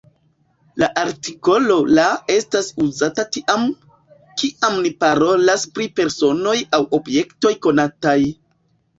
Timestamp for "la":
0.83-0.87, 1.97-2.05